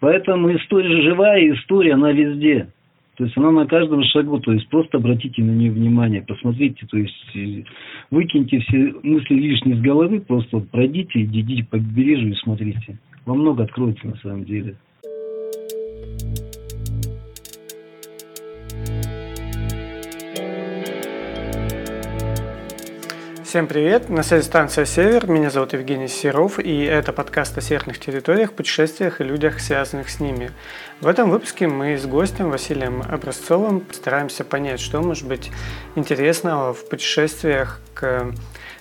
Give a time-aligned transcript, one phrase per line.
[0.00, 2.68] Поэтому история живая, история, она везде.
[3.16, 6.96] То есть она на каждом шагу, то есть просто обратите на нее внимание, посмотрите, то
[6.96, 7.14] есть
[8.10, 12.98] выкиньте все мысли лишние с головы, просто пройдите, идите по побережью и смотрите.
[13.26, 14.74] Вам много откроется на самом деле.
[23.50, 27.98] Всем привет, на связи станция «Север», меня зовут Евгений Серов, и это подкаст о северных
[27.98, 30.52] территориях, путешествиях и людях, связанных с ними.
[31.00, 35.50] В этом выпуске мы с гостем Василием Образцовым стараемся понять, что может быть
[35.96, 38.32] интересного в путешествиях к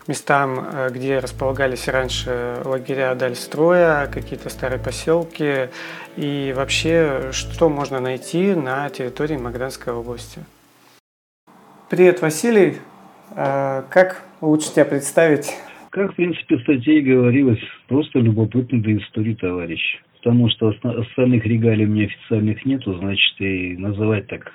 [0.05, 5.69] местам, э, где располагались раньше лагеря Дальстроя, какие-то старые поселки,
[6.15, 10.45] и вообще, что можно найти на территории Магаданской области.
[11.89, 12.79] Привет, Василий!
[13.35, 15.51] А, как лучше тебя представить?
[15.89, 20.01] Как, в принципе, в статье говорилось, просто любопытный до истории товарищ.
[20.17, 24.51] Потому что остальных регалий у меня официальных нету, значит, и называть так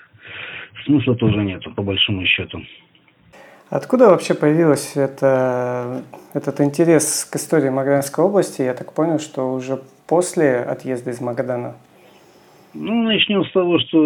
[0.85, 2.61] смысла тоже нету, по большому счету.
[3.71, 6.03] Откуда вообще появился это,
[6.35, 8.63] этот интерес к истории Магаданской области?
[8.63, 11.75] Я так понял, что уже после отъезда из Магадана.
[12.75, 13.99] Ну, начнем с того, что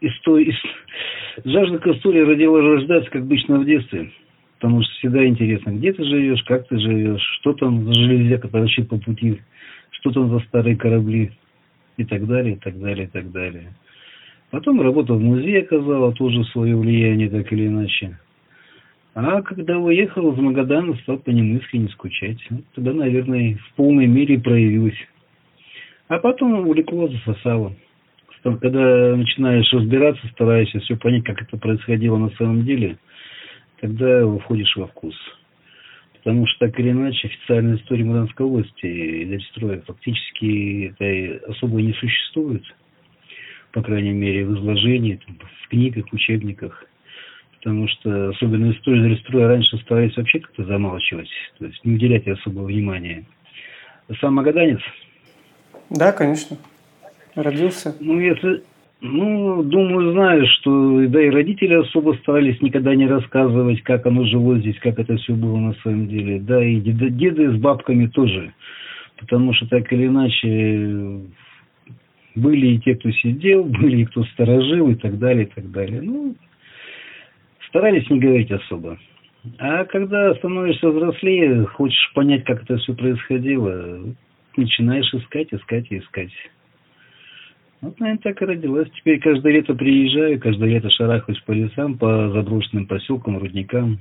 [0.00, 0.56] история,
[1.44, 4.10] жажда к истории родила рождаться, как обычно в детстве.
[4.58, 8.88] Потому что всегда интересно, где ты живешь, как ты живешь, что там за железяка торчит
[8.88, 9.40] по пути,
[9.90, 11.32] что там за старые корабли
[11.96, 13.72] и так далее, и так далее, и так далее.
[14.50, 18.18] Потом работа в музее оказала тоже свое влияние, так или иначе.
[19.14, 22.38] А когда уехал из Магадана, стал по нему искренне скучать.
[22.50, 24.98] Вот тогда, наверное, в полной мере проявилось
[26.10, 27.72] а потом увлекло, засосало.
[28.42, 32.96] Когда начинаешь разбираться, стараешься все понять, как это происходило на самом деле,
[33.80, 35.14] тогда входишь во вкус.
[36.14, 41.92] Потому что так или иначе официальная история Маданской области и Дальстроя фактически это особо не
[41.94, 42.62] существует.
[43.72, 46.84] По крайней мере, в изложении, там, в книгах, учебниках.
[47.58, 52.66] Потому что особенно историю Дальстроя раньше старались вообще как-то замалчивать, то есть не уделять особого
[52.66, 53.26] внимания.
[54.20, 54.80] Сам Магаданец–
[55.90, 56.56] да, конечно.
[57.34, 57.94] Родился.
[58.00, 58.62] Ну, если...
[59.02, 64.58] Ну, думаю, знаешь, что да и родители особо старались никогда не рассказывать, как оно жило
[64.58, 66.38] здесь, как это все было на самом деле.
[66.38, 68.52] Да, и деды, деды с бабками тоже.
[69.18, 71.30] Потому что так или иначе
[72.34, 76.02] были и те, кто сидел, были и кто сторожил и так далее, и так далее.
[76.02, 76.36] Ну,
[77.68, 78.98] старались не говорить особо.
[79.58, 84.00] А когда становишься взрослее, хочешь понять, как это все происходило,
[84.56, 86.32] начинаешь искать, искать и искать.
[87.80, 88.90] Вот, наверное, так и родилась.
[88.90, 94.00] Теперь каждое лето приезжаю, каждое лето шарахаюсь по лесам, по заброшенным поселкам, рудникам.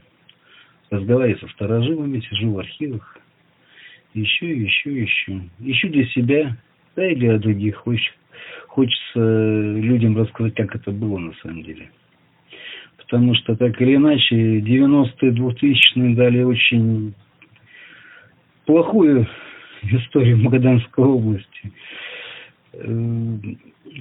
[0.89, 3.17] Разговариваю со старожилами, сижу в архивах.
[4.13, 5.41] Ищу, ищу, ищу.
[5.59, 6.57] Ищу для себя,
[6.95, 7.77] да и для других.
[7.77, 8.17] Хочется,
[8.67, 11.89] хочется людям рассказать, как это было на самом деле.
[12.97, 17.13] Потому что, так или иначе, 90-е, 2000-е дали очень
[18.65, 19.25] плохую
[19.83, 21.71] историю Магаданской области.
[22.73, 23.37] Э,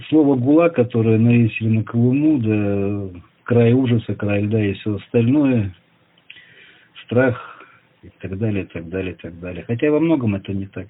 [0.09, 5.75] слово «гула», которое навесили на Колыму, да край ужаса, край льда и все остальное,
[7.05, 7.65] страх
[8.03, 9.65] и так далее, и так далее, и так далее.
[9.67, 10.89] Хотя во многом это не так.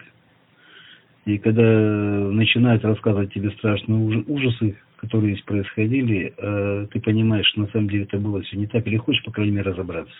[1.24, 7.88] И когда начинают рассказывать тебе страшные ужасы, которые здесь происходили, э, ты понимаешь, на самом
[7.88, 10.12] деле это было все не так, или хочешь, по крайней мере, разобраться.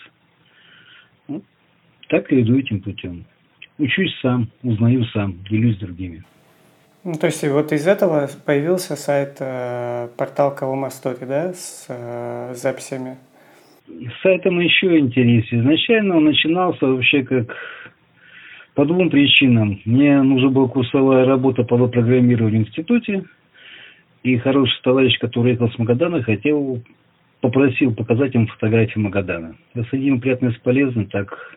[1.27, 1.43] Ну,
[2.09, 3.25] так и иду этим путем
[3.79, 6.23] учусь сам, узнаю сам, делюсь с другими.
[7.05, 12.55] Ну, то есть вот из этого появился сайт, э, портал Колома Стори, да, с э,
[12.55, 13.17] записями?
[13.87, 15.63] С сайтом еще интереснее.
[15.63, 17.55] Изначально он начинался вообще как
[18.75, 19.81] по двум причинам.
[19.85, 23.25] Мне нужна была курсовая работа по программированию в институте,
[24.25, 26.83] и хороший товарищ, который ехал с Магадана, хотел,
[27.41, 29.55] попросил показать ему фотографии Магадана.
[29.75, 31.57] Я соединил приятное с полезным, так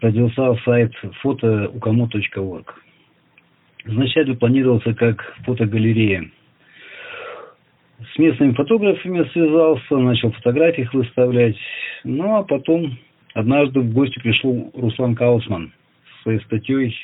[0.00, 0.92] родился сайт
[1.22, 2.82] фотоукому.орг.
[3.88, 6.30] Изначально планировался как фотогалерея.
[8.14, 11.56] С местными фотографами связался, начал фотографии их выставлять.
[12.04, 12.98] Ну, а потом
[13.32, 15.72] однажды в гости пришел Руслан Каусман
[16.04, 16.94] со своей статьей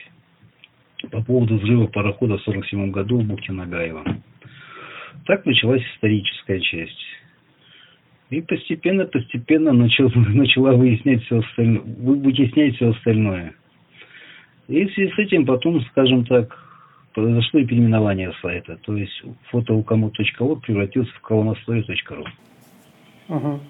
[1.10, 4.04] по поводу взрыва парохода в 1947 году в бухте Нагаева.
[5.24, 7.02] Так началась историческая часть.
[8.28, 13.54] И постепенно, постепенно начал, начала выяснять все остальное, вытеснять все остальное.
[14.68, 16.58] И в связи с этим потом, скажем так,
[17.14, 18.76] произошло и переименование сайта.
[18.82, 22.24] То есть фотоукому.орг превратился в колонослой.ру.
[23.28, 23.60] Угу.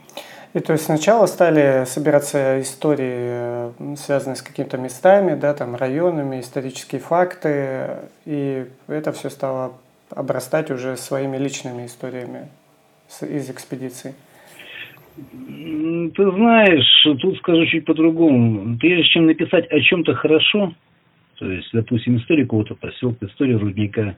[0.54, 7.00] И то есть сначала стали собираться истории, связанные с какими-то местами, да, там, районами, исторические
[7.00, 7.88] факты,
[8.24, 9.72] и это все стало
[10.10, 12.48] обрастать уже своими личными историями
[13.20, 14.14] из экспедиции.
[15.16, 18.76] Ты знаешь, тут скажу чуть по-другому.
[18.78, 20.72] Прежде чем написать о чем-то хорошо,
[21.36, 24.16] то есть, допустим, историю какого-то поселка, историю рудника,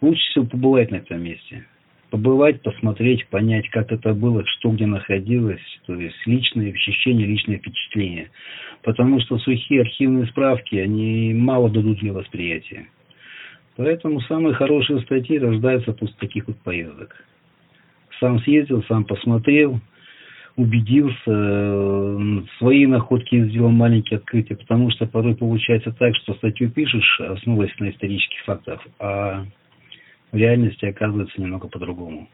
[0.00, 1.66] лучше всего побывать на этом месте.
[2.10, 8.30] Побывать, посмотреть, понять, как это было, что где находилось, то есть личные ощущения, личные впечатления.
[8.82, 12.86] Потому что сухие архивные справки, они мало дадут для восприятия.
[13.76, 17.14] Поэтому самые хорошие статьи рождаются после таких вот поездок.
[18.18, 19.80] Сам съездил, сам посмотрел,
[20.58, 27.78] убедился, свои находки сделал маленькие открытия, потому что порой получается так, что статью пишешь, основываясь
[27.78, 29.46] на исторических фактах, а
[30.32, 32.28] в реальности оказывается немного по-другому.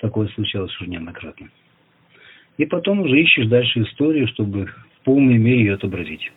[0.00, 1.48] Такое случалось уже неоднократно.
[2.58, 6.30] И потом уже ищешь дальше историю, чтобы в полной мере ее отобразить.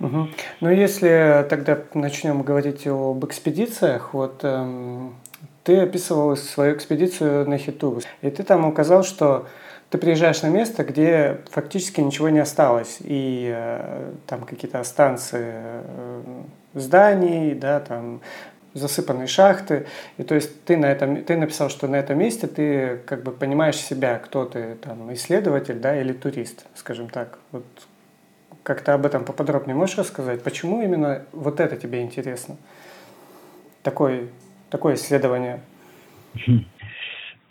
[0.00, 0.28] Угу.
[0.62, 5.16] Ну, если тогда начнем говорить об экспедициях, вот эм,
[5.64, 9.48] ты описывал свою экспедицию на Хиту, и ты там указал, что
[9.90, 16.22] ты приезжаешь на место, где фактически ничего не осталось, и э, там какие-то станции э,
[16.74, 18.20] зданий, да, там
[18.74, 19.86] засыпанные шахты.
[20.18, 23.32] И то есть ты, на этом, ты написал, что на этом месте ты как бы
[23.32, 27.38] понимаешь себя, кто ты, там, исследователь да, или турист, скажем так.
[27.52, 27.64] Вот
[28.62, 30.42] как-то об этом поподробнее можешь рассказать?
[30.42, 32.56] Почему именно вот это тебе интересно?
[33.82, 34.28] Такое,
[34.68, 35.60] такое исследование.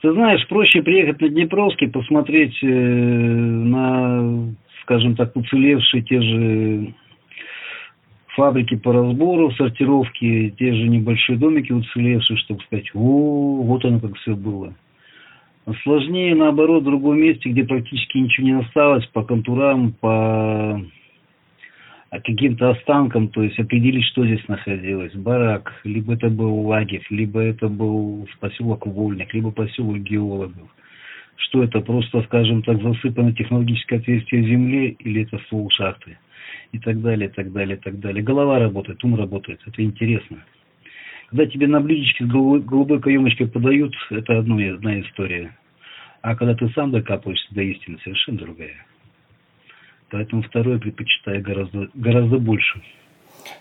[0.02, 4.54] Ты знаешь, проще приехать на Днепровский, посмотреть э, на,
[4.84, 6.94] скажем так, уцелевшие те же
[8.36, 14.16] фабрики по разбору, сортировке, те же небольшие домики уцелевшие, чтобы сказать, о, вот оно как
[14.18, 14.76] все было.
[15.66, 20.80] А сложнее, наоборот, в другом месте, где практически ничего не осталось, по контурам, по
[22.10, 25.14] каким-то останкам, то есть определить, что здесь находилось.
[25.14, 30.70] Барак, либо это был лагерь, либо это был поселок Вольник, либо поселок геологов.
[31.36, 36.18] Что это, просто, скажем так, засыпано технологическое отверстие в земле или это ствол шахты?
[36.72, 38.24] и так далее, и так далее, и так далее.
[38.24, 40.38] Голова работает, ум работает, это интересно.
[41.30, 45.58] Когда тебе на блюдечке с голубой, голубой каемочкой подают, это одна история.
[46.22, 48.86] А когда ты сам докапываешься до истины, совершенно другая.
[50.10, 52.82] Поэтому второе предпочитаю гораздо, гораздо больше.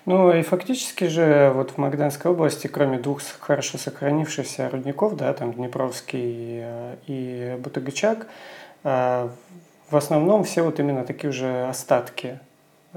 [0.04, 5.52] Ну и фактически же вот в Магданской области, кроме двух хорошо сохранившихся рудников, да, там
[5.52, 8.26] Днепровский э, и Бутыгачак,
[8.84, 9.28] э,
[9.90, 12.40] в основном все вот именно такие уже остатки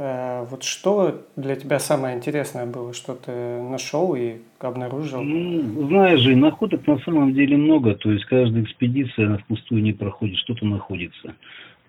[0.02, 3.32] Э, вот что для тебя самое интересное было, что ты
[3.62, 5.22] нашел и обнаружил?
[5.22, 7.96] Ну, знаешь же, находок на самом деле много.
[7.96, 11.36] То есть каждая экспедиция она впустую не проходит, что-то находится.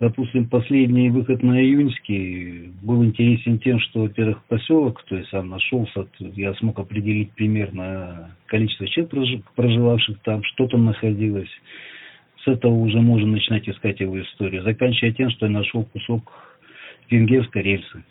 [0.01, 6.07] Допустим, последний выход на Июньский был интересен тем, что, во-первых, поселок, то есть сам нашелся,
[6.17, 11.51] я смог определить примерно количество человек, проживавших там, что там находилось.
[12.43, 14.63] С этого уже можно начинать искать его историю.
[14.63, 16.57] Заканчивая тем, что я нашел кусок
[17.11, 18.03] венгерской рельсы,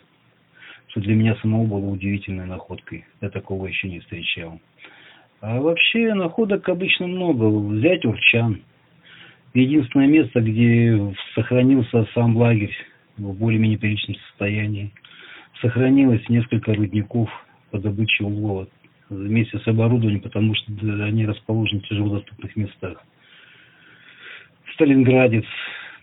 [0.87, 3.03] что для меня самого было удивительной находкой.
[3.19, 4.61] Я такого еще не встречал.
[5.41, 7.49] А вообще находок обычно много.
[7.49, 8.61] Взять Урчан.
[9.53, 12.75] Единственное место, где сохранился сам лагерь
[13.17, 14.91] в более-менее приличном состоянии.
[15.61, 17.29] Сохранилось несколько рудников
[17.69, 18.67] по добыче улова
[19.09, 20.71] вместе с оборудованием, потому что
[21.03, 23.03] они расположены в тяжелодоступных местах.
[24.73, 25.45] Сталинградец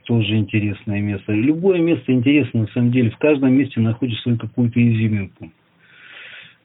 [0.04, 1.32] тоже интересное место.
[1.32, 3.10] Любое место интересно, на самом деле.
[3.10, 5.50] В каждом месте находится свою какую-то изюминку.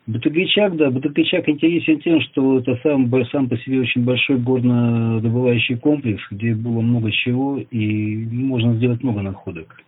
[0.05, 6.21] Батыгайчак, да, Батыгайчак интересен тем, что это сам, сам по себе очень большой горно-добывающий комплекс,
[6.29, 9.81] где было много чего, и можно сделать много находок.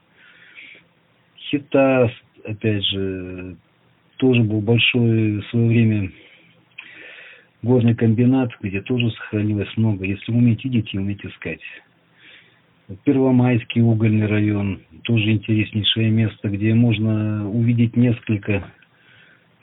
[1.38, 2.10] Хита,
[2.46, 3.58] опять же,
[4.18, 6.12] тоже был большой в свое время
[7.62, 10.06] горный комбинат, где тоже сохранилось много.
[10.06, 11.62] Если уметь видеть и уметь искать.
[13.04, 18.72] Первомайский угольный район, тоже интереснейшее место, где можно увидеть несколько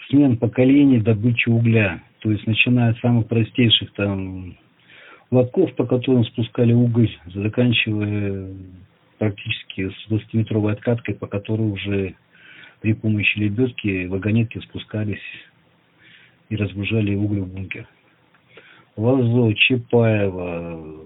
[0.08, 2.02] смен поколений добычи угля.
[2.20, 4.56] То есть начиная от самых простейших там
[5.30, 8.48] лотков, по которым спускали уголь, заканчивая
[9.18, 12.14] практически с 20-метровой откаткой, по которой уже
[12.80, 15.22] при помощи лебедки вагонетки спускались
[16.48, 17.86] и разгружали уголь в бункер.
[18.96, 21.01] Лазо, Чапаева,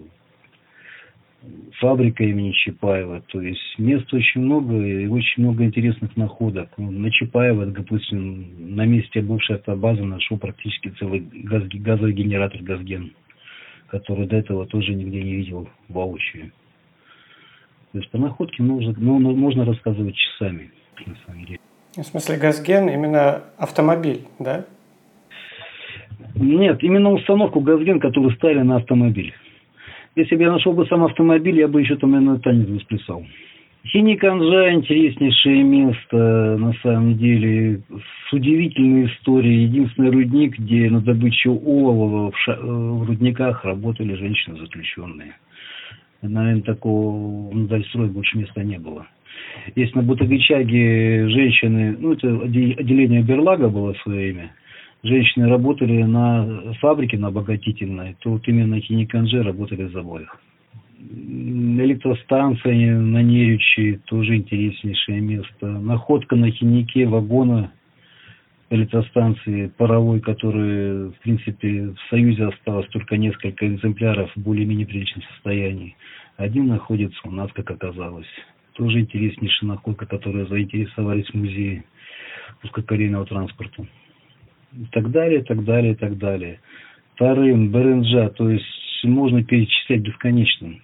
[1.78, 3.22] фабрика имени Чапаева.
[3.28, 6.70] То есть мест очень много и очень много интересных находок.
[6.76, 13.12] Ну, на Чапаева, допустим, на месте бывшей автобазы нашел практически целый газ, газовый генератор «Газген»,
[13.88, 16.52] который до этого тоже нигде не видел воочию.
[17.92, 20.70] То есть про находки можно, ну, можно рассказывать часами,
[21.06, 21.60] на самом деле.
[21.96, 24.66] В смысле газген именно автомобиль, да?
[26.34, 29.32] Нет, именно установку газген, которую ставили на автомобиль.
[30.16, 33.24] Если бы я нашел бы сам автомобиль, я бы еще там, наверное, танец расплясал.
[33.86, 37.82] Хиниканжа интереснейшее место, на самом деле,
[38.28, 39.64] с удивительной историей.
[39.64, 45.34] Единственный рудник, где на добычу олова в, ша- в рудниках работали женщины-заключенные.
[46.22, 49.06] Наверное, такого на Дальстрое больше места не было.
[49.76, 54.52] Если на Бутаговичаге женщины, ну, это отделение Берлага было в свое время,
[55.06, 60.40] женщины работали на фабрике на обогатительной, то вот именно Хиниканже работали в забоях
[60.98, 65.66] электростанция на Нерючи, тоже интереснейшее место.
[65.66, 67.72] Находка на Хинике вагона
[68.70, 75.96] электростанции паровой, который, в принципе, в Союзе осталось только несколько экземпляров в более-менее приличном состоянии.
[76.36, 78.26] Один находится у нас, как оказалось.
[78.72, 81.84] Тоже интереснейшая находка, которая заинтересовались в музее
[82.62, 83.86] узкоколейного транспорта.
[84.76, 86.60] И так далее, так далее, так далее.
[87.16, 88.64] Тарым, Беренджа, то есть
[89.04, 90.78] можно перечислять бесконечно.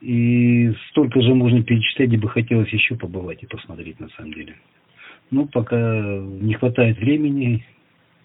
[0.00, 4.56] И столько же можно перечислять, где бы хотелось еще побывать и посмотреть на самом деле.
[5.30, 7.64] Ну, пока не хватает времени,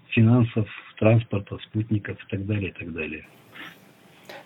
[0.10, 3.26] финансов, транспорта, спутников и так далее, и так далее.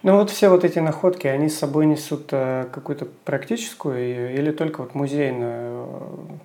[0.03, 4.81] Ну вот все вот эти находки, они с собой несут э, какую-то практическую или только
[4.81, 6.39] вот музейную,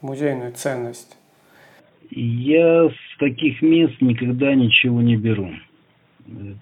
[0.00, 1.16] музейную ценность?
[2.10, 5.52] Я с таких мест никогда ничего не беру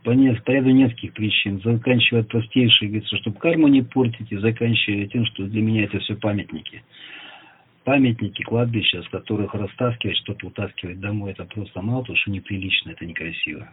[0.04, 1.60] по, не, по ряду нескольких причин.
[1.62, 5.98] Заканчивая от простейшей, говорится, чтобы карму не портить, и заканчивая тем, что для меня это
[6.00, 6.82] все памятники.
[7.84, 13.06] Памятники, кладбища, с которых растаскивать, что-то утаскивать домой, это просто мало, потому что неприлично, это
[13.06, 13.68] некрасиво.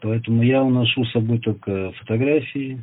[0.00, 2.82] Поэтому я уношу с собой только фотографии,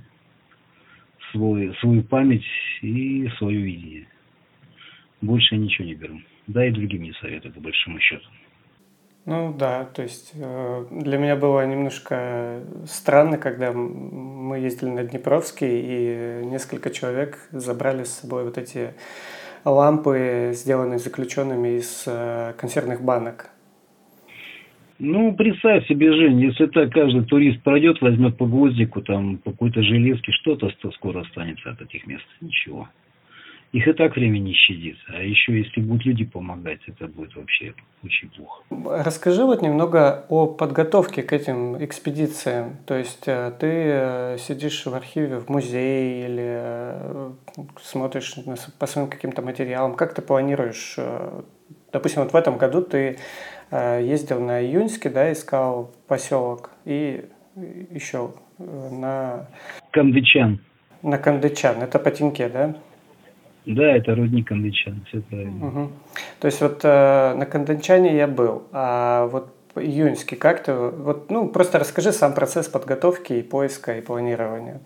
[1.32, 2.46] свой, свою память
[2.82, 4.08] и свое видение.
[5.22, 6.20] Больше я ничего не беру.
[6.48, 8.26] Да и другим не советую, по большому счету.
[9.26, 15.68] Ну да, то есть э, для меня было немножко странно, когда мы ездили на Днепровский,
[15.68, 18.94] и несколько человек забрали с собой вот эти
[19.66, 23.50] лампы, сделанные заключенными из э, консервных банок.
[24.98, 29.84] Ну, представь себе, Жень, если так каждый турист пройдет, возьмет по гвоздику, там, по какой-то
[29.84, 32.26] железке, что-то скоро останется от этих мест.
[32.40, 32.88] Ничего
[33.74, 34.98] их и так время не щадит.
[35.10, 38.64] А еще если будут люди помогать, это будет вообще очень плохо.
[39.04, 42.78] Расскажи вот немного о подготовке к этим экспедициям.
[42.86, 47.32] То есть э, ты э, сидишь в архиве, в музее или э,
[47.82, 48.36] смотришь
[48.80, 49.96] по своим каким-то материалам.
[49.96, 50.98] Как ты планируешь?
[51.92, 53.18] Допустим, вот в этом году ты
[53.72, 57.26] ездил на Июньский, да, искал поселок и
[57.92, 58.34] еще
[58.68, 59.48] на...
[59.92, 60.62] Кандычан.
[61.02, 61.82] На Кандычан.
[61.82, 62.76] Это по Тиньке, да?
[63.68, 65.68] Да, это рудник Кандычан, все правильно.
[65.68, 65.92] Угу.
[66.40, 71.50] То есть вот э, на Кандычане я был, а вот июньский как ты, вот, ну,
[71.50, 74.80] просто расскажи сам процесс подготовки и поиска и планирования.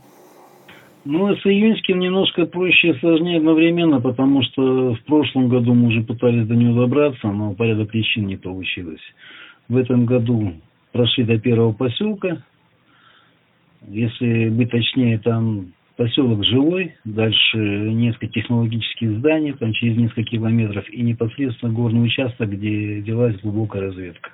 [1.05, 6.01] Ну, с июньским немножко проще и сложнее одновременно, потому что в прошлом году мы уже
[6.01, 9.01] пытались до него добраться, но по ряду причин не получилось.
[9.69, 10.53] В этом году
[10.91, 12.43] прошли до первого поселка.
[13.87, 20.99] Если быть точнее, там Поселок жилой, дальше несколько технологических зданий, там через несколько километров, и
[21.03, 24.31] непосредственно горный участок, где велась глубокая разведка.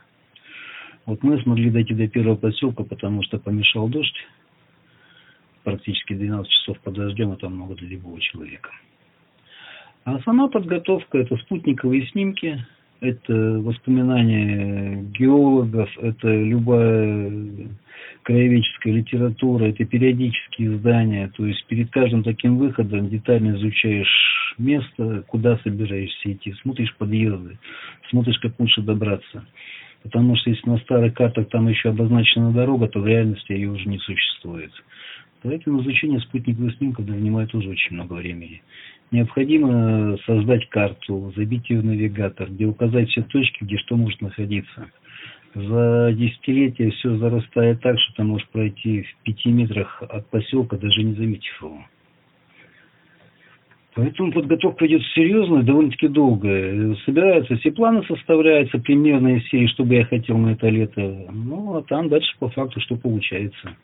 [1.06, 4.16] Вот мы смогли дойти до первого поселка, потому что помешал дождь.
[5.66, 8.70] Практически 12 часов под дождем, это много для любого человека.
[10.06, 12.66] А сама подготовка– это спутниковые снимки,
[13.02, 17.67] это воспоминания геологов, это любая
[18.28, 25.58] краеведческая литература, это периодические издания, то есть перед каждым таким выходом детально изучаешь место, куда
[25.60, 27.58] собираешься идти, смотришь подъезды,
[28.10, 29.46] смотришь, как лучше добраться.
[30.04, 33.88] Потому что если на старых картах там еще обозначена дорога, то в реальности ее уже
[33.88, 34.74] не существует.
[35.42, 38.62] Поэтому изучение спутниковых снимков занимает уже очень много времени.
[39.10, 44.92] Необходимо создать карту, забить ее в навигатор, где указать все точки, где что может находиться.
[45.54, 51.04] За десятилетия все зарастает так, что ты можешь пройти в пяти метрах от поселка, даже
[51.04, 51.84] не заметив его.
[53.96, 56.96] Поэтому подготовка идет серьезная, довольно-таки долгая.
[57.04, 61.02] Собираются все планы, составляются примерные серии, что бы я хотел на это лето.
[61.32, 63.76] Ну, а там дальше по факту что получается.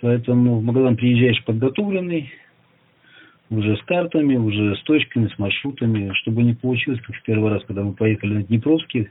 [0.00, 2.32] Поэтому в Магадан приезжаешь подготовленный,
[3.50, 7.62] уже с картами, уже с точками, с маршрутами, чтобы не получилось, как в первый раз,
[7.64, 9.10] когда мы поехали на Днепровский,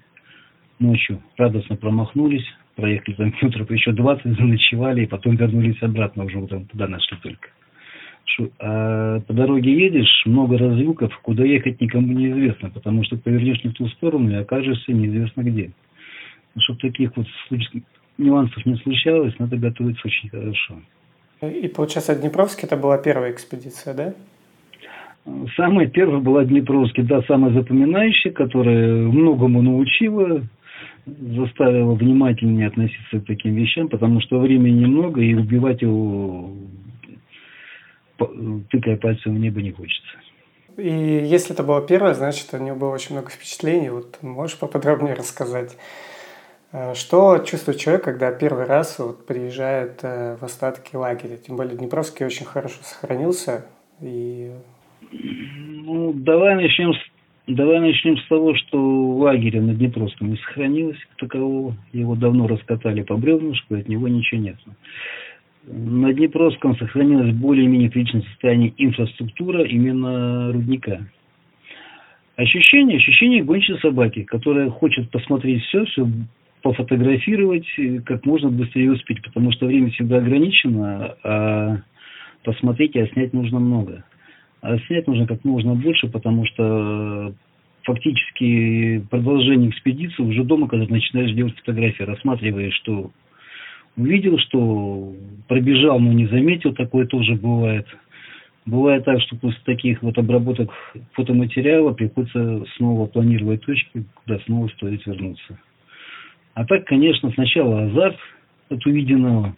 [0.80, 6.66] ночью радостно промахнулись, проехали там километров еще 20, заночевали, и потом вернулись обратно уже утром
[6.66, 7.50] туда нашли только.
[8.60, 13.74] А по дороге едешь, много развилков, куда ехать никому неизвестно, потому что повернешь не в
[13.74, 15.72] ту сторону и окажешься неизвестно где.
[16.58, 17.28] Чтобы таких вот
[18.18, 20.76] нюансов не случалось, надо готовиться очень хорошо.
[21.42, 24.14] И получается, Днепровский это была первая экспедиция, да?
[25.56, 30.42] Самая первая была Днепровский, да, самая запоминающая, которая многому научила,
[31.06, 36.52] заставила внимательнее относиться к таким вещам, потому что времени немного, и убивать его,
[38.70, 40.18] тыкая пальцем в небо, не хочется.
[40.78, 43.90] И если это было первое, значит, у него было очень много впечатлений.
[43.90, 45.78] Вот можешь поподробнее рассказать,
[46.72, 51.38] э, что чувствует человек, когда первый раз вот приезжает э, в остатки лагеря?
[51.38, 53.66] Тем более Днепровский очень хорошо сохранился.
[54.02, 54.52] И...
[55.12, 57.13] Ну, давай начнем с
[57.46, 58.80] Давай начнем с того, что
[59.18, 61.76] лагеря на Днепровском не сохранилось такового.
[61.92, 64.56] Его давно раскатали по бревнышку, от него ничего нет.
[65.68, 71.06] На Днепровском сохранилась более-менее приличное состояние инфраструктура именно рудника.
[72.38, 76.08] Ощущение, ощущение гончей собаки, которая хочет посмотреть все, все
[76.62, 77.68] пофотографировать,
[78.06, 81.78] как можно быстрее успеть, потому что время всегда ограничено, а
[82.44, 84.06] посмотреть и снять нужно много.
[84.64, 87.34] А снять нужно как можно больше, потому что
[87.84, 93.12] фактически продолжение экспедиции уже дома, когда начинаешь делать фотографии, рассматриваешь, что
[93.98, 95.14] увидел, что
[95.50, 97.86] пробежал, но не заметил, такое тоже бывает.
[98.66, 100.72] Бывает так, что после таких вот обработок
[101.12, 105.60] фотоматериала приходится снова планировать точки, куда снова стоит вернуться.
[106.54, 108.18] А так, конечно, сначала азарт
[108.70, 109.58] от увиденного,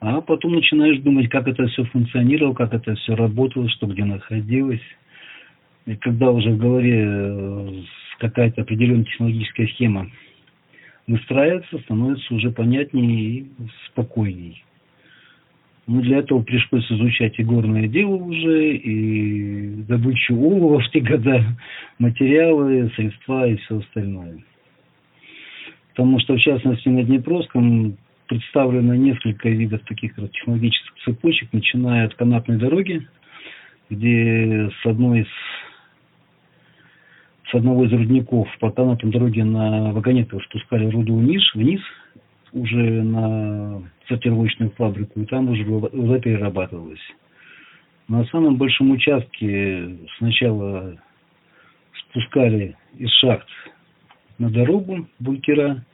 [0.00, 4.82] а потом начинаешь думать, как это все функционировало, как это все работало, что где находилось.
[5.86, 7.82] И когда уже в голове э,
[8.18, 10.10] какая-то определенная технологическая схема
[11.06, 13.46] выстраивается, становится уже понятнее и
[13.86, 14.62] спокойней.
[15.86, 21.44] Ну, для этого пришлось изучать и горное дело уже, и добычу олова в те года,
[22.00, 24.42] материалы, средства и все остальное.
[25.90, 27.96] Потому что, в частности, на Днепровском
[28.28, 33.06] представлено несколько видов таких технологических цепочек, начиная от канатной дороги,
[33.90, 35.28] где с одной из
[37.50, 41.80] с одного из рудников по канатной дороге на вагонетках спускали руду вниз, вниз,
[42.52, 47.00] уже на сортировочную фабрику, и там уже вода перерабатывалась.
[48.08, 50.96] На самом большом участке сначала
[52.00, 53.48] спускали из шахт
[54.38, 55.84] на дорогу бункера,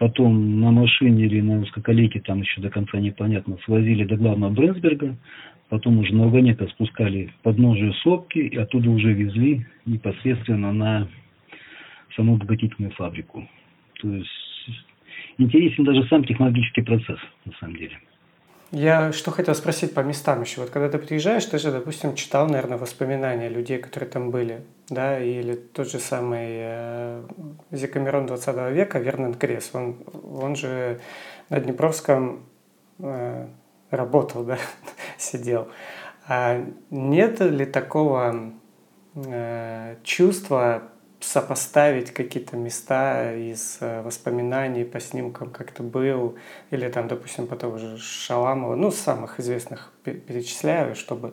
[0.00, 5.14] потом на машине или на узкоколейке, там еще до конца непонятно, свозили до главного Брэнсберга,
[5.68, 11.06] потом уже на вагонетах спускали подножие сопки и оттуда уже везли непосредственно на
[12.16, 13.46] саму обогатительную фабрику.
[14.00, 14.30] То есть
[15.36, 17.98] интересен даже сам технологический процесс, на самом деле.
[18.72, 20.60] Я что хотел спросить по местам еще.
[20.60, 25.18] Вот когда ты приезжаешь, ты же, допустим, читал, наверное, воспоминания людей, которые там были, да,
[25.18, 27.24] или тот же самый э,
[27.72, 29.96] Зикамерон 20 века, Вернон Крес, он,
[30.40, 31.00] он же
[31.48, 32.44] на Днепровском
[33.00, 33.48] э,
[33.90, 34.58] работал, да,
[35.18, 35.66] сидел.
[36.28, 38.52] А нет ли такого
[39.16, 40.89] э, чувства
[41.20, 46.36] сопоставить какие-то места из э, воспоминаний по снимкам, как это был,
[46.70, 51.32] или там, допустим, по того же Шаламова, ну, самых известных перечисляю, чтобы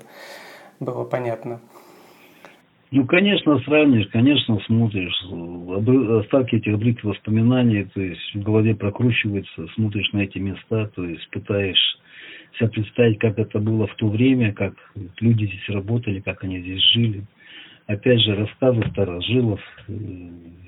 [0.80, 1.62] было понятно.
[2.92, 5.22] Ну, конечно, сравнишь, конечно, смотришь,
[6.24, 11.30] остатки этих обрывки воспоминаний, то есть в голове прокручивается, смотришь на эти места, то есть
[11.32, 12.00] пытаешь
[12.58, 14.74] себя представить, как это было в то время, как
[15.20, 17.24] люди здесь работали, как они здесь жили
[17.88, 19.94] опять же, рассказы старожилов, э,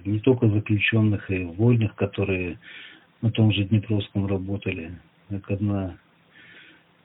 [0.06, 2.58] не только заключенных и вольных, которые
[3.22, 4.94] на том же Днепровском работали.
[5.30, 5.98] Как одна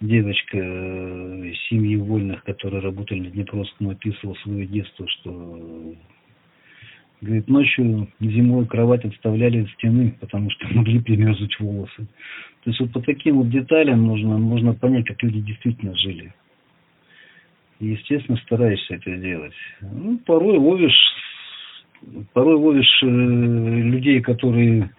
[0.01, 5.95] девочка э, семьи вольных, которые работали на Днепровском, описывала свое детство, что
[7.21, 12.07] говорит, ночью зимой кровать отставляли от стены, потому что могли примерзнуть волосы.
[12.63, 16.33] То есть вот по таким вот деталям можно, можно понять, как люди действительно жили.
[17.81, 19.55] И, естественно, стараешься это делать.
[19.81, 20.99] Ну, порой ловишь,
[22.33, 24.91] порой ловишь э, людей, которые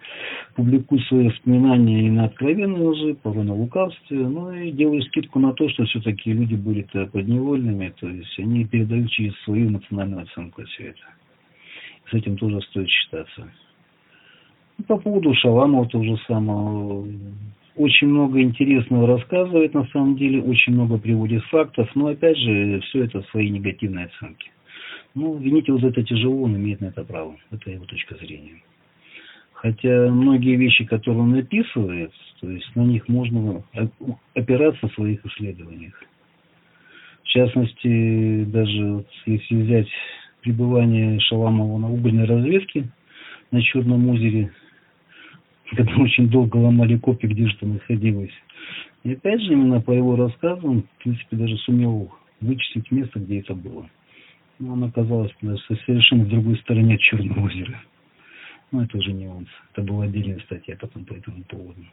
[0.56, 5.52] публикуют свои воспоминания и на откровенной лжи, порой на лукавстве, ну и делаешь скидку на
[5.52, 10.88] то, что все-таки люди были-то подневольными, то есть они передают через свою эмоциональную оценку все
[10.88, 11.02] это.
[12.10, 13.48] С этим тоже стоит считаться.
[14.78, 17.06] Ну, по поводу Шаламова того же самого,
[17.76, 23.04] очень много интересного рассказывает на самом деле, очень много приводит фактов, но опять же, все
[23.04, 24.50] это свои негативные оценки.
[25.14, 27.36] Ну, винить его за это тяжело, он имеет на это право.
[27.50, 28.62] Это его точка зрения.
[29.52, 33.62] Хотя многие вещи, которые он описывает, то есть на них можно
[34.34, 35.94] опираться в своих исследованиях.
[37.22, 39.88] В частности, даже вот, если взять
[40.42, 42.88] пребывание Шаламова на угольной разведке
[43.50, 44.52] на Черном озере,
[45.70, 48.32] когда очень долго ломали копии, где же это находилось.
[49.04, 53.54] И опять же, именно по его рассказам, в принципе, даже сумел вычислить место, где это
[53.54, 53.88] было.
[54.58, 57.80] Но он оказалось даже совершенно в другой стороне от Черного озера.
[58.72, 59.48] Но это уже нюанс.
[59.72, 61.84] Это была отдельная статья потом по этому поводу.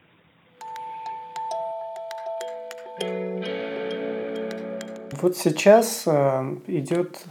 [5.21, 7.25] Вот сейчас э, идет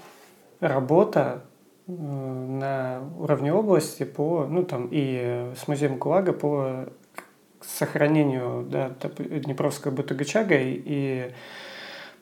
[0.60, 1.44] работа
[1.96, 6.86] на уровне области по, ну там и с музеем ГУЛАГа по
[7.60, 11.32] сохранению да, Днепровского БТГЧАГа и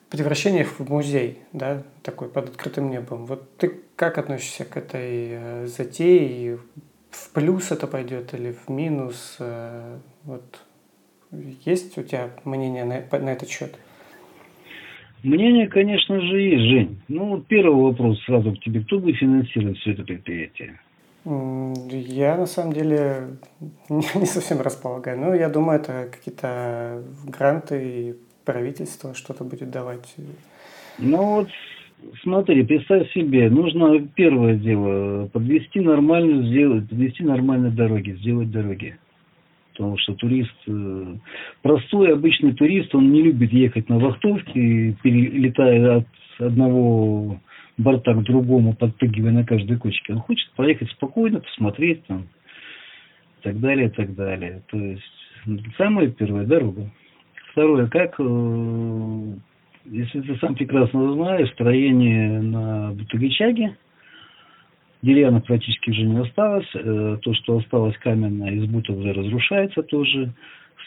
[0.09, 3.25] превращение их в музей, да, такой под открытым небом.
[3.25, 6.59] Вот ты как относишься к этой э, затее?
[7.09, 9.37] В плюс это пойдет или в минус?
[10.23, 10.61] Вот
[11.31, 13.75] есть у тебя мнение на, на этот счет?
[15.23, 17.01] Мнение, конечно же, есть, Жень.
[17.07, 18.81] Ну, вот первый вопрос сразу к тебе.
[18.81, 20.79] Кто будет финансировать все это предприятие?
[21.23, 23.37] Я, на самом деле,
[23.89, 25.19] не совсем располагаю.
[25.19, 30.15] Но я думаю, это какие-то гранты и правительство что-то будет давать.
[30.97, 31.49] Ну вот,
[32.23, 38.97] смотри, представь себе, нужно первое дело, подвести нормальную, сделать, подвести нормальные дороги, сделать дороги.
[39.71, 41.15] Потому что турист, э,
[41.61, 46.07] простой обычный турист, он не любит ехать на вахтовке, перелетая от
[46.39, 47.39] одного
[47.77, 50.13] борта к другому, подпрыгивая на каждой кочке.
[50.13, 52.21] Он хочет поехать спокойно, посмотреть там,
[53.39, 54.61] и так далее, и так далее.
[54.69, 56.91] То есть, самая первая дорога.
[57.51, 59.33] Второе, как, э,
[59.85, 63.77] если ты сам прекрасно знаешь, строение на Бутыгичаге–
[65.01, 66.67] Деревянных практически уже не осталось.
[66.75, 70.33] Э, то, что осталось каменное из уже разрушается тоже.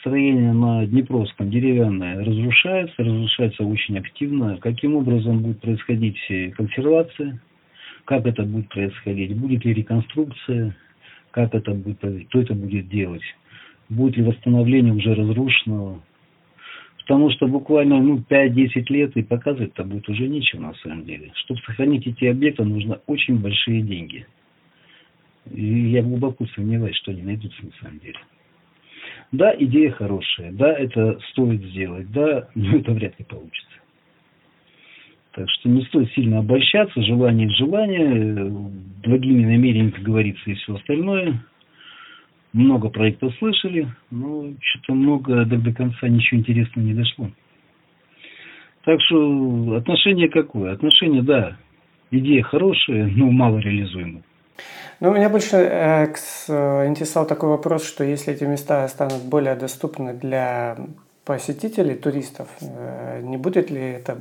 [0.00, 4.58] Строение на Днепровском деревянное разрушается, разрушается очень активно.
[4.58, 6.18] Каким образом будет происходить
[6.56, 7.40] консервация?
[8.04, 9.34] Как это будет происходить?
[9.36, 10.76] Будет ли реконструкция?
[11.30, 11.98] Как это будет?
[12.28, 13.22] Кто это будет делать?
[13.88, 16.00] Будет ли восстановление уже разрушенного?
[17.06, 21.32] Потому что буквально ну, 5-10 лет и показывать-то будет уже нечего на самом деле.
[21.34, 24.26] Чтобы сохранить эти объекты, нужно очень большие деньги.
[25.52, 28.18] И я глубоко сомневаюсь, что они найдутся на самом деле.
[29.32, 33.68] Да, идея хорошая, да, это стоит сделать, да, но это вряд ли получится.
[35.32, 38.46] Так что не стоит сильно обольщаться, желание желание,
[39.04, 41.44] благими намерениями, как говорится, и все остальное–
[42.54, 47.30] много проектов слышали, но что-то много до, до конца ничего интересного не дошло.
[48.84, 50.72] Так что отношение какое?
[50.72, 51.56] Отношение, да,
[52.10, 54.22] идея хорошая, но мало реализуемая.
[55.00, 56.06] Ну, меня больше э,
[56.86, 60.76] интересовал такой вопрос, что если эти места станут более доступны для
[61.24, 64.16] посетителей, туристов, э, не будет ли это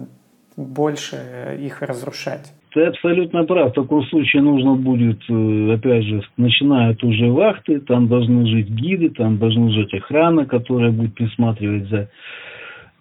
[0.57, 2.53] больше их разрушать?
[2.73, 3.71] Ты абсолютно прав.
[3.71, 9.09] В таком случае нужно будет, э, опять же, начинают уже вахты, там должны жить гиды,
[9.09, 12.09] там должны жить охрана, которая будет присматривать за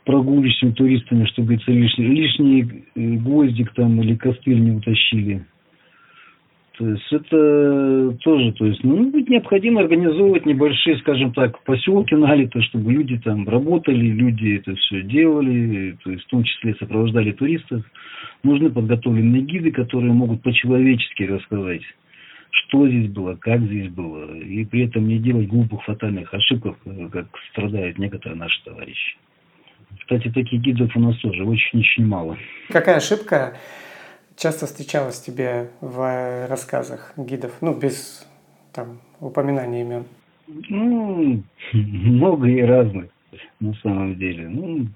[0.04, 5.46] прогулочными туристами, чтобы лишний, лишний э, гвоздик там или костыль не утащили.
[6.78, 12.62] То есть это тоже, то есть, ну, будет необходимо организовывать небольшие, скажем так, поселки налито,
[12.62, 17.85] чтобы люди там работали, люди это все делали, то есть в том числе сопровождали туристов.
[18.42, 21.82] Нужны подготовленные гиды, которые могут по-человечески рассказать,
[22.50, 26.78] что здесь было, как здесь было, и при этом не делать глупых фатальных ошибок,
[27.12, 29.16] как страдают некоторые наши товарищи.
[30.00, 32.38] Кстати, таких гидов у нас тоже очень-очень мало.
[32.70, 33.58] Какая ошибка
[34.42, 38.26] часто встречалась тебе в рассказах гидов, ну, без
[38.72, 40.05] там упоминания имен?
[40.68, 43.07] Ну, много и разных,
[43.61, 44.48] на самом деле.
[44.48, 44.87] Ну,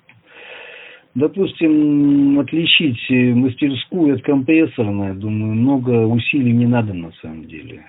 [1.14, 2.98] допустим, отличить
[3.36, 7.84] мастерскую от компрессорной, думаю, много усилий не надо на самом деле.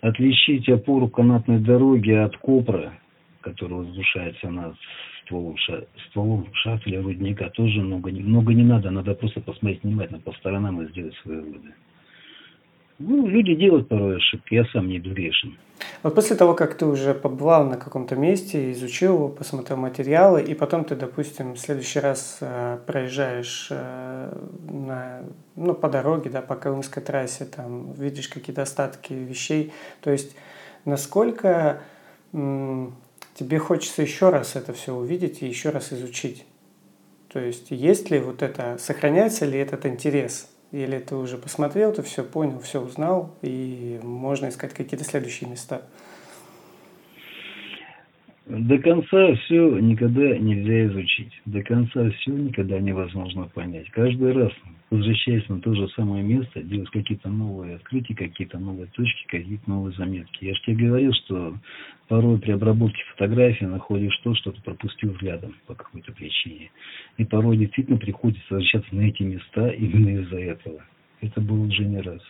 [0.00, 2.94] Отличить опору канатной дороги от копра,
[3.42, 4.74] которая возвышается на
[5.28, 8.90] стволом, ша, стволом шафеля рудника тоже много, много не надо.
[8.90, 11.68] Надо просто посмотреть внимательно по сторонам и сделать свои выводы.
[12.98, 15.56] Ну, люди делают порой ошибки, я сам не грешен.
[16.02, 20.52] Вот после того, как ты уже побывал на каком-то месте, изучил его, посмотрел материалы, и
[20.54, 24.36] потом ты, допустим, в следующий раз э, проезжаешь э,
[24.68, 25.20] на,
[25.54, 30.36] ну, по дороге, да, по Крымской трассе, там, видишь какие-то остатки вещей, то есть
[30.84, 31.80] насколько
[33.38, 36.44] тебе хочется еще раз это все увидеть и еще раз изучить.
[37.28, 40.48] То есть есть ли вот это, сохраняется ли этот интерес?
[40.72, 45.82] Или ты уже посмотрел, ты все понял, все узнал, и можно искать какие-то следующие места?
[48.48, 51.32] До конца все никогда нельзя изучить.
[51.44, 53.90] До конца все никогда невозможно понять.
[53.90, 54.52] Каждый раз,
[54.90, 59.94] возвращаясь на то же самое место, делать какие-то новые открытия, какие-то новые точки, какие-то новые
[59.96, 60.46] заметки.
[60.46, 61.58] Я же тебе говорил, что
[62.08, 66.70] порой при обработке фотографии находишь то, что ты пропустил взглядом по какой-то причине.
[67.18, 70.82] И порой действительно приходится возвращаться на эти места именно из-за этого.
[71.20, 72.22] Это было уже не раз.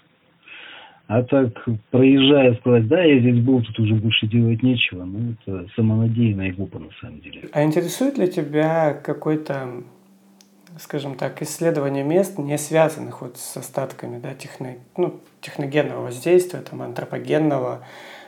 [1.08, 1.54] А так,
[1.90, 6.52] проезжая, сказать, да, я здесь был, тут уже больше делать нечего, ну, это самонадеянно и
[6.52, 7.48] глупо на самом деле.
[7.52, 9.84] А интересует ли тебя какой-то,
[10.78, 16.82] скажем так, исследование мест, не связанных вот с остатками да, техно, ну, техногенного воздействия, там,
[16.82, 17.86] антропогенного,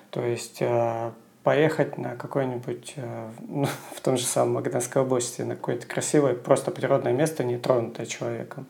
[0.09, 1.11] то есть э,
[1.43, 6.71] поехать на какое-нибудь, э, ну, в том же самом Магаданской области, на какое-то красивое, просто
[6.71, 8.64] природное место, не тронутое человеком.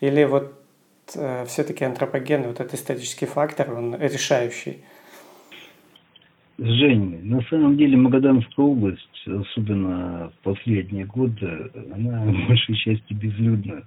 [0.00, 0.59] Или вот
[1.14, 4.78] э, все-таки антропогенный, вот этот исторический фактор, он решающий.
[6.58, 13.82] Жень, на самом деле Магаданская область, особенно в последние годы, она в большей части безлюдна.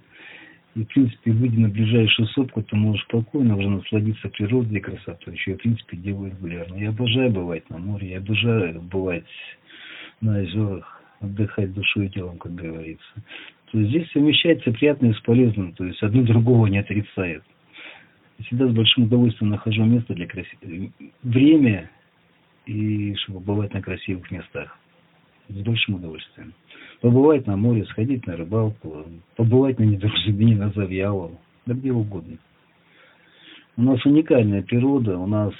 [0.74, 5.34] И, в принципе, выйдя на ближайшую сопку, ты можешь спокойно уже насладиться природой и красотой.
[5.34, 6.74] Еще, в принципе, делаю регулярно.
[6.74, 9.24] Я обожаю бывать на море, я обожаю бывать
[10.20, 13.22] на озерах, отдыхать душой и телом, как говорится
[13.82, 17.42] здесь совмещается приятное с полезным, то есть одно другого не отрицает.
[18.46, 20.90] Всегда с большим удовольствием нахожу место для красивого,
[21.22, 21.90] время
[22.66, 24.78] и чтобы бывать на красивых местах.
[25.48, 26.54] С большим удовольствием.
[27.00, 29.06] Побывать на море, сходить на рыбалку,
[29.36, 32.38] побывать на недоразумении, на Завьялово, да где угодно.
[33.76, 35.52] У нас уникальная природа, у нас,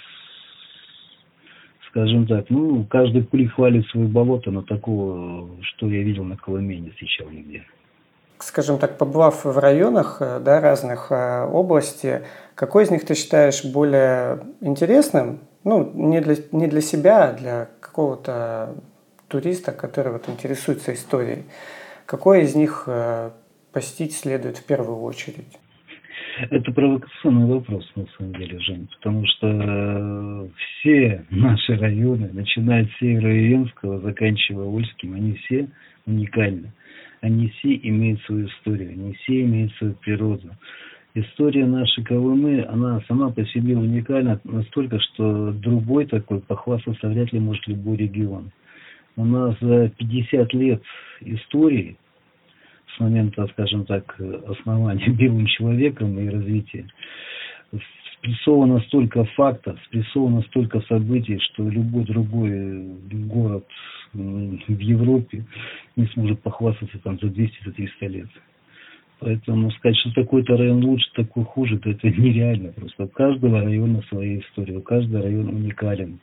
[1.88, 6.78] скажем так, ну, каждый кулик хвалит свое болото, но такого, что я видел на Колыме,
[6.78, 7.64] не встречал нигде
[8.38, 12.20] скажем так, побывав в районах э, да, разных э, областей,
[12.54, 15.40] какой из них ты считаешь более интересным?
[15.64, 18.74] Ну, не для, не для себя, а для какого-то
[19.28, 21.44] туриста, который вот интересуется историей.
[22.06, 23.30] Какой из них э,
[23.72, 25.58] посетить следует в первую очередь?
[26.50, 34.00] Это провокационный вопрос, на самом деле, Жень, потому что все наши районы, начиная с Северо-Венского,
[34.00, 35.68] заканчивая Ольским, они все
[36.06, 36.72] уникальны
[37.24, 40.50] они все имеют свою историю, они все имеют свою природу.
[41.14, 47.40] История нашей Колымы, она сама по себе уникальна настолько, что другой такой похвастаться вряд ли
[47.40, 48.50] может любой регион.
[49.16, 50.82] У нас за 50 лет
[51.20, 51.96] истории,
[52.94, 56.86] с момента, скажем так, основания белым человеком и развития,
[58.24, 62.86] спрессовано столько фактов, спрессовано столько событий, что любой другой
[63.26, 63.66] город
[64.14, 65.44] в Европе
[65.96, 68.28] не сможет похвастаться там за 200-300 лет.
[69.20, 73.04] Поэтому сказать, что такой-то район лучше, такой хуже, то это нереально просто.
[73.04, 76.18] У каждого района своя история, у каждого район уникален,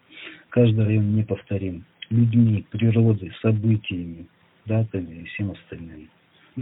[0.49, 1.85] каждый район неповторим.
[2.09, 4.27] Людьми, природой, событиями,
[4.65, 6.09] датами и всем остальным.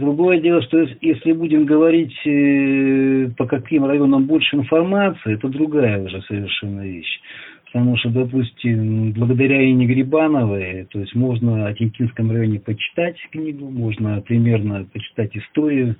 [0.00, 6.22] Другое дело, что если будем говорить, э, по каким районам больше информации, это другая уже
[6.22, 7.20] совершенно вещь.
[7.66, 14.22] Потому что, допустим, благодаря Ине Грибановой, то есть можно о Тинкинском районе почитать книгу, можно
[14.22, 15.96] примерно почитать историю,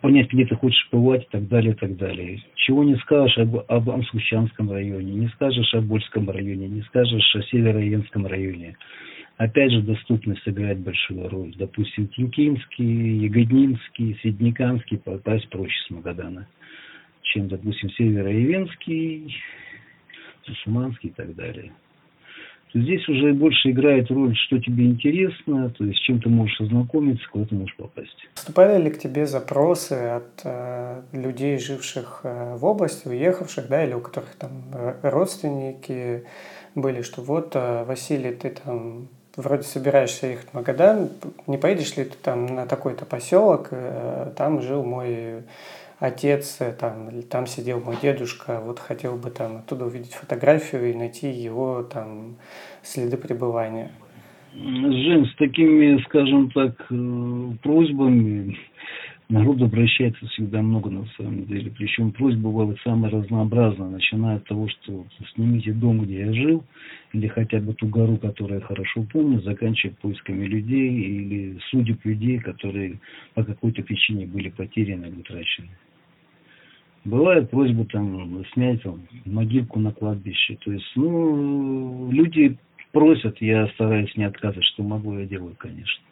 [0.00, 2.40] понять, где ты хочешь бывать и так далее, и так далее.
[2.54, 7.42] Чего не скажешь об, об Амсущанском районе, не скажешь о Больском районе, не скажешь о
[7.42, 8.76] Североенском районе.
[9.36, 11.54] Опять же, доступность играет большую роль.
[11.56, 16.46] Допустим, Тинкинский, Ягоднинский, Средниканский попасть проще с Магадана,
[17.22, 19.34] чем, допустим, Североевенский,
[20.44, 21.72] Сусуманский и так далее.
[22.72, 26.60] То здесь уже больше играет роль, что тебе интересно, то есть с чем ты можешь
[26.60, 28.28] ознакомиться, куда ты можешь попасть.
[28.34, 33.94] Поступали ли к тебе запросы от э, людей, живших э, в области, уехавших, да, или
[33.94, 36.24] у которых там э, родственники
[36.74, 41.10] были, что вот, э, Василий, ты там вроде собираешься ехать в Магадан,
[41.46, 45.42] не поедешь ли ты там на такой-то поселок, э, там жил мой
[45.98, 50.94] отец, э, там, там сидел мой дедушка, вот хотел бы там оттуда увидеть фотографию и
[50.94, 52.36] найти его там
[52.82, 53.90] следы пребывания.
[54.54, 58.56] Жень, с такими, скажем так, э, просьбами
[59.34, 61.70] народ обращается всегда много на самом деле.
[61.76, 66.64] Причем просьбы бывают самые разнообразные, начиная от того, что снимите дом, где я жил,
[67.12, 72.38] или хотя бы ту гору, которую я хорошо помню, заканчивая поисками людей или судеб людей,
[72.38, 73.00] которые
[73.34, 75.68] по какой-то причине были потеряны или утрачены.
[77.04, 80.56] Бывает просьба там снять там, могилку на кладбище.
[80.64, 82.56] То есть, ну, люди
[82.92, 86.02] просят, я стараюсь не отказывать, что могу, я делаю, конечно.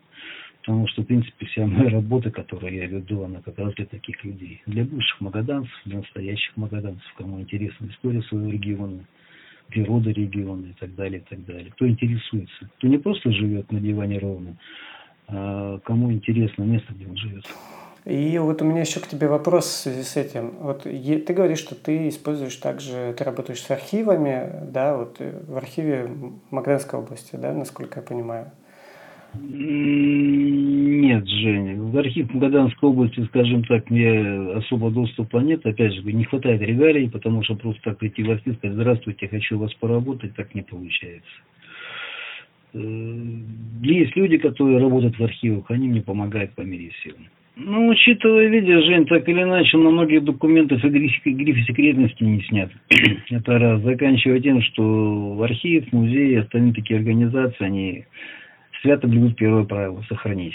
[0.65, 4.23] Потому что, в принципе, вся моя работа, которую я веду, она как раз для таких
[4.25, 4.63] людей.
[4.67, 9.05] Для бывших магаданцев, для настоящих магаданцев, кому интересна история своего региона,
[9.69, 11.73] природа региона и так далее, и так далее.
[11.73, 14.57] Кто интересуется, кто не просто живет на диване ровно,
[15.27, 17.45] а кому интересно место, где он живет.
[18.05, 20.55] И вот у меня еще к тебе вопрос в связи с этим.
[20.61, 25.57] Вот ты говоришь, что ты используешь также, ты работаешь с архивами, да, вот э, в
[25.57, 26.11] архиве
[26.51, 28.51] Магданской области, да, насколько я понимаю.
[29.35, 34.21] Нет, Женя, в архив Магаданской области, скажем так, мне
[34.57, 35.65] особо доступа нет.
[35.65, 39.57] Опять же, не хватает регалий, потому что просто так прийти в архив, сказать, здравствуйте, хочу
[39.57, 41.31] у вас поработать, так не получается.
[42.75, 42.79] Э,
[43.83, 47.15] есть люди, которые работают в архивах, они мне помогают по мере сил.
[47.55, 52.71] Ну, учитывая, видишь, Жень, так или иначе, на многих документах и гриф, секретности не снят.
[53.31, 53.83] Это раз.
[53.83, 58.05] Заканчивая тем, что архив, музей, остальные такие организации, они
[58.83, 60.55] свято блюдут первое правило– сохранить.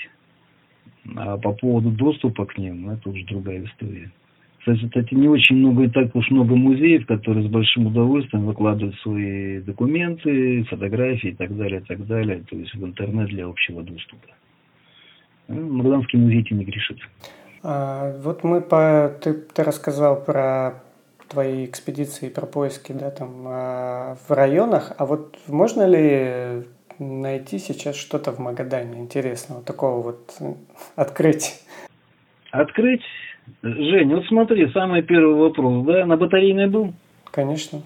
[1.15, 4.11] А по поводу доступа к ним, это уже другая история.
[4.59, 9.59] Кстати, не очень много и так уж много музеев, которые с большим удовольствием выкладывают свои
[9.61, 14.27] документы, фотографии и так далее, и так далее, то есть в интернет для общего доступа.
[15.47, 16.97] Ну, Магаданский музей этим не грешит.
[17.63, 19.13] А, вот мы по...
[19.21, 20.83] Ты, ты рассказал про
[21.29, 26.65] твои экспедиции, про поиски да, там, а, в районах, а вот можно ли
[26.99, 30.37] найти сейчас что-то в Магадане интересного, такого вот
[30.95, 31.61] открыть?
[32.51, 33.01] Открыть?
[33.61, 36.93] Жень, вот смотри, самый первый вопрос, да, на батарейной был?
[37.25, 37.81] Конечно.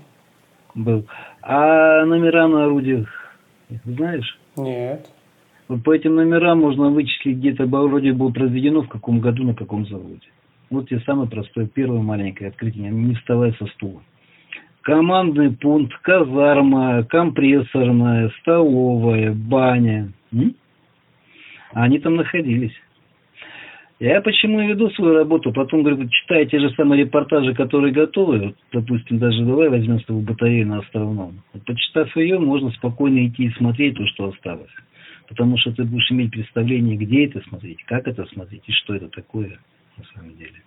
[0.74, 1.06] Был.
[1.41, 3.08] А номера на орудиях
[3.86, 4.39] знаешь?
[4.56, 5.08] Нет.
[5.67, 9.86] Вот по этим номерам можно вычислить, где-то орудие было произведено, в каком году, на каком
[9.86, 10.28] заводе.
[10.69, 14.02] Вот тебе самое простое, первое маленькое открытие, не вставай со стула
[14.82, 20.12] командный пункт, казарма, компрессорная, столовая, баня.
[21.74, 22.74] Они там находились.
[24.00, 28.56] Я почему веду свою работу, потом, говорю, читаю те же самые репортажи, которые готовы, вот,
[28.72, 31.44] допустим, даже давай возьмем с тобой батарею на Островном.
[31.54, 34.72] Вот, почитав ее, можно спокойно идти и смотреть то, что осталось.
[35.30, 39.08] Потому что ты будешь иметь представление, где это смотреть, как это смотреть и что это
[39.08, 39.60] такое
[39.96, 40.63] на самом деле.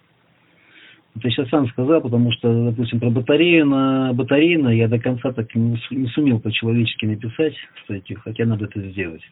[1.17, 5.55] Это сейчас сам сказал, потому что, допустим, про батарею на батарейно я до конца так
[5.55, 9.23] не, не сумел по-человечески написать статью, хотя надо это сделать.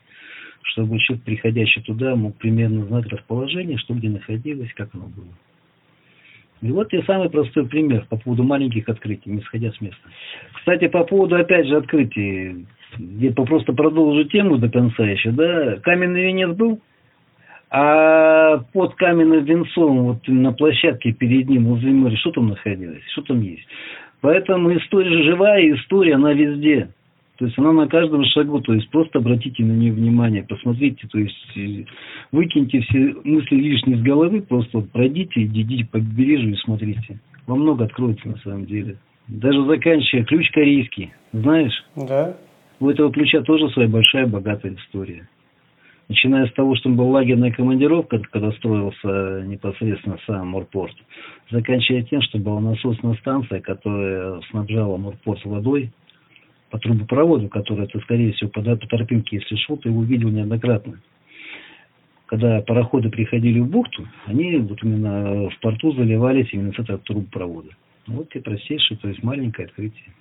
[0.63, 5.33] Чтобы человек, приходящий туда, мог примерно знать расположение, что где находилось, как оно было.
[6.63, 10.09] И вот я самый простой пример по поводу маленьких открытий, не сходя с места.
[10.55, 12.65] Кстати, по поводу, опять же, открытий,
[12.99, 16.81] я просто продолжу тему до конца еще, да, каменный венец был?
[17.75, 23.03] А под каменным венцом, вот на площадке перед ним, возле моря, что там находилось?
[23.13, 23.67] Что там есть?
[24.21, 26.91] Поэтому история живая, история, она везде.
[27.39, 31.19] То есть она на каждом шагу, то есть просто обратите на нее внимание, посмотрите, то
[31.19, 31.85] есть э,
[32.31, 37.21] выкиньте все мысли лишние с головы, просто пройдите, идите по побережью и смотрите.
[37.47, 38.99] Вам много откроется на самом деле.
[39.29, 41.85] Даже заканчивая ключ корейский, знаешь?
[41.97, 42.37] Да.
[42.81, 45.27] У этого ключа тоже своя большая богатая история
[46.13, 50.95] начиная с того, что был лагерная командировка, когда строился непосредственно сам Морпорт,
[51.51, 55.91] заканчивая тем, что была насосная станция, которая снабжала Морпорт водой
[56.71, 61.01] по трубопроводу, который, это, скорее всего, по, по тропинке, если шел, ты его видел неоднократно.
[62.27, 67.71] Когда пароходы приходили в бухту, они вот именно в порту заливались именно с этого трубопровода.
[68.07, 70.13] Вот тебе простейшее, то есть маленькое открытие.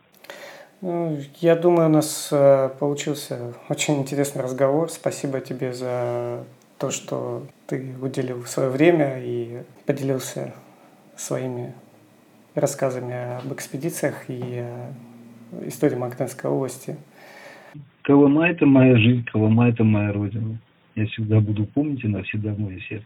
[0.81, 4.89] Ну, я думаю, у нас э, получился очень интересный разговор.
[4.89, 6.43] Спасибо тебе за
[6.79, 10.55] то, что ты уделил свое время и поделился
[11.15, 11.75] своими
[12.55, 14.65] рассказами об экспедициях и
[15.67, 16.97] истории Магданской области.
[18.01, 20.57] Колыма– это моя жизнь, Колыма– это моя родина.
[20.95, 23.05] Я всегда буду помнить, она всегда в моем сердце.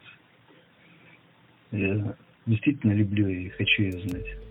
[1.71, 4.44] Я действительно люблю и хочу ее знать.